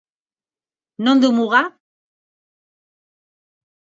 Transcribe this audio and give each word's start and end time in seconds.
Non 1.05 1.19
du 1.23 1.29
muga? 1.39 1.61